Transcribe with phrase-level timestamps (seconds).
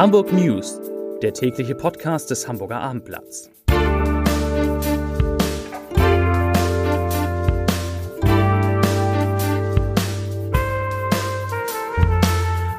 [0.00, 0.80] Hamburg News,
[1.20, 3.50] der tägliche Podcast des Hamburger Abendblatts.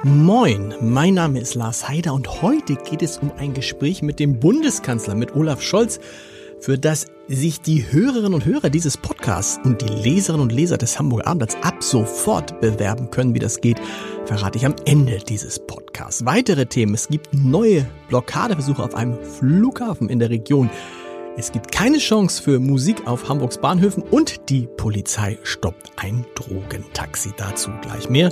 [0.04, 4.40] Moin, mein Name ist Lars Heider und heute geht es um ein Gespräch mit dem
[4.40, 6.00] Bundeskanzler, mit Olaf Scholz,
[6.62, 10.98] für das sich die Hörerinnen und Hörer dieses Podcasts und die Leserinnen und Leser des
[10.98, 13.34] Hamburger Abendblatts ab sofort bewerben können.
[13.34, 13.82] Wie das geht,
[14.26, 16.24] verrate ich am Ende dieses Podcasts.
[16.26, 16.94] Weitere Themen.
[16.94, 20.70] Es gibt neue Blockadeversuche auf einem Flughafen in der Region.
[21.38, 27.32] Es gibt keine Chance für Musik auf Hamburgs Bahnhöfen und die Polizei stoppt ein Drogentaxi.
[27.38, 28.32] Dazu gleich mehr.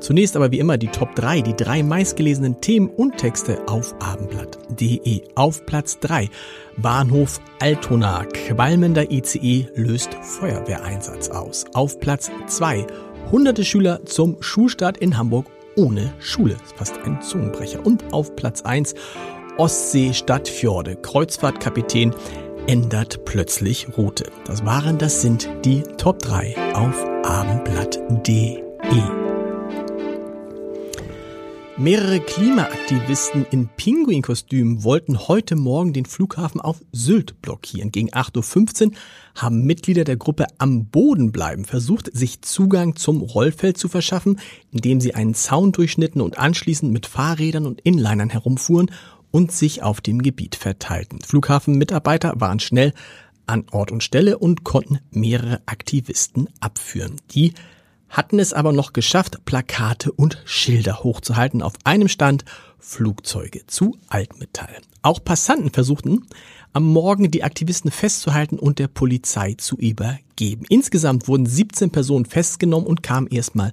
[0.00, 5.22] Zunächst aber wie immer die Top 3, die drei meistgelesenen Themen und Texte auf abendblatt.de.
[5.34, 6.28] Auf Platz 3
[6.78, 11.64] Bahnhof Altona, qualmender ICE löst Feuerwehreinsatz aus.
[11.74, 12.86] Auf Platz 2
[13.30, 16.56] hunderte Schüler zum Schulstart in Hamburg ohne Schule.
[16.76, 17.84] Fast ein Zungenbrecher.
[17.84, 18.94] Und auf Platz 1
[19.58, 22.14] Ostsee Stadtfjorde, Kreuzfahrtkapitän
[22.66, 24.24] ändert plötzlich Route.
[24.46, 29.19] Das waren, das sind die Top 3 auf abendblatt.de.
[31.80, 37.90] Mehrere Klimaaktivisten in Pinguinkostümen wollten heute Morgen den Flughafen auf Sylt blockieren.
[37.90, 38.92] Gegen 8.15 Uhr
[39.34, 45.00] haben Mitglieder der Gruppe am Boden bleiben versucht, sich Zugang zum Rollfeld zu verschaffen, indem
[45.00, 48.90] sie einen Zaun durchschnitten und anschließend mit Fahrrädern und Inlinern herumfuhren
[49.30, 51.22] und sich auf dem Gebiet verteilten.
[51.22, 52.92] Flughafenmitarbeiter waren schnell
[53.46, 57.16] an Ort und Stelle und konnten mehrere Aktivisten abführen.
[57.30, 57.54] Die
[58.10, 61.62] hatten es aber noch geschafft, Plakate und Schilder hochzuhalten.
[61.62, 62.44] Auf einem stand
[62.78, 64.76] Flugzeuge zu Altmetall.
[65.02, 66.26] Auch Passanten versuchten
[66.72, 70.64] am Morgen die Aktivisten festzuhalten und der Polizei zu übergeben.
[70.68, 73.72] Insgesamt wurden 17 Personen festgenommen und kamen erstmal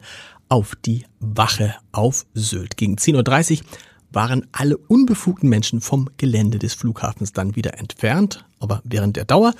[0.49, 2.77] auf die Wache auf Sylt.
[2.77, 3.65] Gegen 10.30 Uhr
[4.11, 8.45] waren alle unbefugten Menschen vom Gelände des Flughafens dann wieder entfernt.
[8.59, 9.53] Aber während der Dauer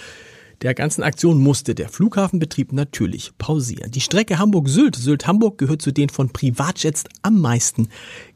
[0.62, 3.92] der ganzen Aktion musste der Flughafenbetrieb natürlich pausieren.
[3.92, 7.90] Die Strecke Hamburg-Sylt, Sylt-Hamburg gehört zu den von Privatjets am meisten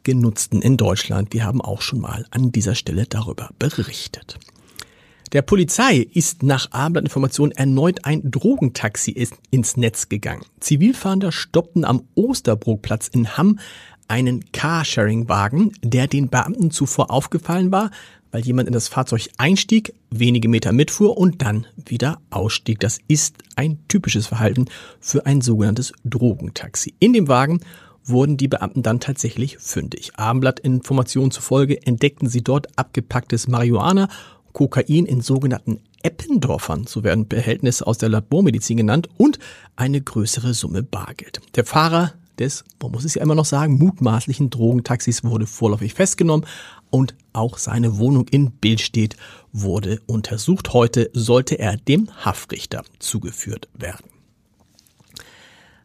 [0.04, 1.34] genutzten in Deutschland.
[1.34, 4.38] Wir haben auch schon mal an dieser Stelle darüber berichtet.
[5.34, 10.44] Der Polizei ist nach Abendinformationen erneut ein Drogentaxi ins Netz gegangen.
[10.60, 13.58] Zivilfahnder stoppten am Osterbrookplatz in Hamm
[14.12, 17.92] einen Carsharing-Wagen, der den Beamten zuvor aufgefallen war,
[18.32, 22.82] weil jemand in das Fahrzeug einstieg, wenige Meter mitfuhr und dann wieder ausstieg.
[22.82, 24.66] Das ist ein typisches Verhalten
[25.00, 26.94] für ein sogenanntes Drogentaxi.
[27.00, 27.62] In dem Wagen
[28.04, 30.12] wurden die Beamten dann tatsächlich fündig.
[30.18, 34.10] Abendblattinformationen zufolge entdeckten sie dort abgepacktes Marihuana,
[34.52, 39.40] Kokain in sogenannten Eppendorfern, so werden Behältnisse aus der Labormedizin genannt, und
[39.78, 41.40] eine größere Summe Bargeld.
[41.56, 46.46] Der Fahrer des, man muss es ja immer noch sagen, mutmaßlichen Drogentaxis wurde vorläufig festgenommen
[46.90, 49.16] und auch seine Wohnung in Billstedt
[49.52, 50.74] wurde untersucht.
[50.74, 54.06] Heute sollte er dem Haftrichter zugeführt werden.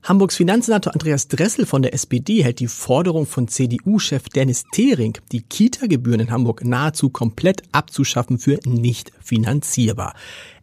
[0.06, 5.42] Hamburgs Finanzsenator Andreas Dressel von der SPD hält die Forderung von CDU-Chef Dennis Thering, die
[5.42, 10.14] Kita-Gebühren in Hamburg nahezu komplett abzuschaffen, für nicht finanzierbar.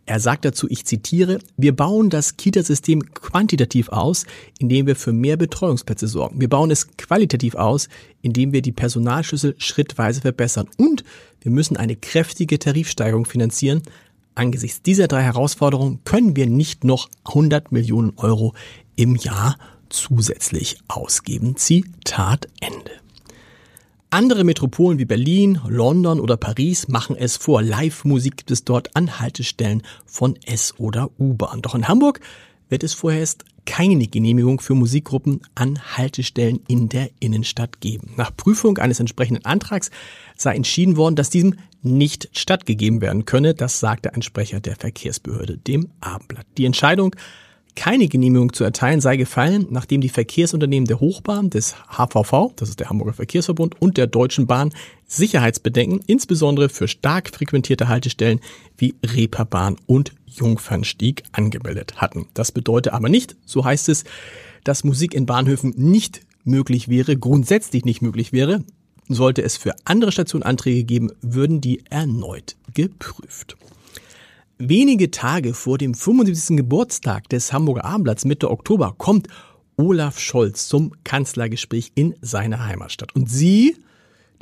[0.06, 4.26] Er sagt dazu, ich zitiere, wir bauen das Kitasystem quantitativ aus,
[4.60, 6.42] indem wir für mehr Betreuungsplätze sorgen.
[6.42, 7.88] Wir bauen es qualitativ aus,
[8.22, 10.68] indem wir die Personalschlüssel schrittweise verbessern.
[10.78, 11.06] Und
[11.42, 13.82] wir müssen eine kräftige Tarifsteigerung finanzieren.
[14.36, 18.54] Angesichts dieser drei Herausforderungen können wir nicht noch 100 Millionen Euro
[18.96, 19.58] im Jahr
[19.90, 21.56] zusätzlich ausgeben.
[21.56, 23.03] Zitat Ende.
[24.14, 27.64] Andere Metropolen wie Berlin, London oder Paris machen es vor.
[27.64, 31.64] Live-Musik gibt es dort an Haltestellen von S- oder U-Bahn.
[31.64, 32.20] Doch in Hamburg
[32.70, 38.14] wird es vorerst keine Genehmigung für Musikgruppen an Haltestellen in der Innenstadt geben.
[38.16, 39.90] Nach Prüfung eines entsprechenden Antrags
[40.38, 43.56] sei entschieden worden, dass diesem nicht stattgegeben werden könne.
[43.56, 46.46] Das sagte ein Sprecher der Verkehrsbehörde dem Abendblatt.
[46.60, 47.16] Die Entscheidung
[47.76, 52.80] keine Genehmigung zu erteilen sei gefallen, nachdem die Verkehrsunternehmen der Hochbahn, des HVV, das ist
[52.80, 54.74] der Hamburger Verkehrsverbund, und der Deutschen Bahn
[55.08, 58.40] Sicherheitsbedenken, insbesondere für stark frequentierte Haltestellen
[58.78, 62.28] wie Reeperbahn und Jungfernstieg angemeldet hatten.
[62.34, 64.04] Das bedeutet aber nicht, so heißt es,
[64.64, 68.64] dass Musik in Bahnhöfen nicht möglich wäre, grundsätzlich nicht möglich wäre.
[69.10, 73.58] Sollte es für andere Stationen Anträge geben, würden die erneut geprüft.
[74.60, 76.56] Wenige Tage vor dem 75.
[76.56, 79.28] Geburtstag des Hamburger Abendblatts Mitte Oktober kommt
[79.78, 83.16] Olaf Scholz zum Kanzlergespräch in seiner Heimatstadt.
[83.16, 83.76] Und Sie,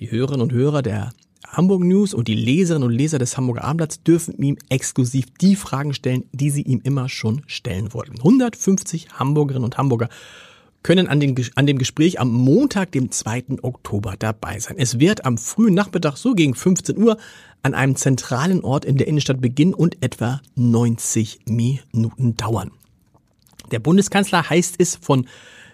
[0.02, 1.14] die Hörerinnen und Hörer der
[1.48, 5.94] Hamburg News und die Leserinnen und Leser des Hamburger Abendblatts dürfen ihm exklusiv die Fragen
[5.94, 8.18] stellen, die sie ihm immer schon stellen wollten.
[8.18, 10.10] 150 Hamburgerinnen und Hamburger
[10.84, 13.44] können an, den, an dem Gespräch am Montag, dem 2.
[13.62, 14.76] Oktober dabei sein.
[14.78, 17.18] Es wird am frühen Nachmittag, so gegen 15 Uhr,
[17.64, 22.72] an einem zentralen Ort in der Innenstadt beginnen und etwa 90 Minuten dauern.
[23.72, 25.28] Der Bundeskanzler heißt es von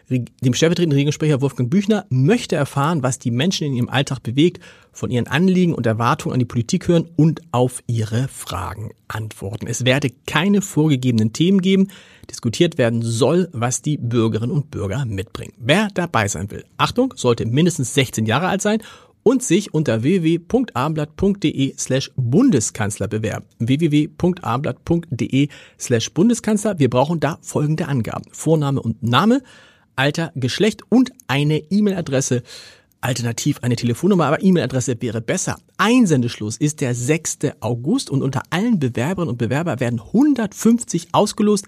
[0.09, 4.63] dem stellvertretenden Regierungssprecher Wolfgang Büchner möchte erfahren, was die Menschen in ihrem Alltag bewegt,
[4.93, 9.67] von ihren Anliegen und Erwartungen an die Politik hören und auf ihre Fragen antworten.
[9.67, 11.89] Es werde keine vorgegebenen Themen geben.
[12.31, 15.53] Diskutiert werden soll, was die Bürgerinnen und Bürger mitbringen.
[15.57, 18.81] Wer dabei sein will, Achtung, sollte mindestens 16 Jahre alt sein
[19.23, 23.45] und sich unter www.abendblatt.de slash Bundeskanzler bewerben.
[23.59, 26.79] www.abendblatt.de slash Bundeskanzler.
[26.79, 28.23] Wir brauchen da folgende Angaben.
[28.31, 29.41] Vorname und Name,
[29.97, 32.43] Alter, Geschlecht und eine E-Mail-Adresse.
[33.01, 35.57] Alternativ eine Telefonnummer, aber E-Mail-Adresse wäre besser.
[35.77, 37.39] Einsendeschluss ist der 6.
[37.59, 41.65] August und unter allen Bewerberinnen und Bewerber werden 150 ausgelost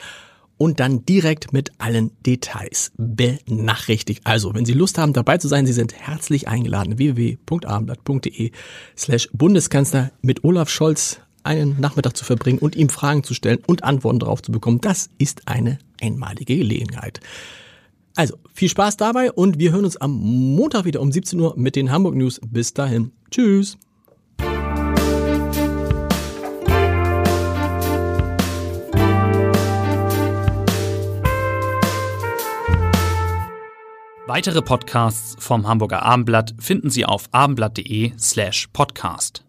[0.58, 4.22] und dann direkt mit allen Details benachrichtigt.
[4.26, 6.98] Also, wenn Sie Lust haben, dabei zu sein, Sie sind herzlich eingeladen.
[6.98, 8.52] www.abendblatt.de
[8.98, 13.84] slash Bundeskanzler mit Olaf Scholz einen Nachmittag zu verbringen und ihm Fragen zu stellen und
[13.84, 14.82] Antworten darauf zu bekommen.
[14.82, 17.22] Das ist eine einmalige Gelegenheit.
[18.20, 21.78] Also, viel Spaß dabei und wir hören uns am Montag wieder um 17 Uhr mit
[21.78, 22.42] den Hamburg News.
[22.46, 23.14] Bis dahin.
[23.32, 23.78] Tschüss.
[34.28, 39.46] Weitere Podcasts vom Hamburger Abendblatt finden Sie auf abendblatt.de slash podcast.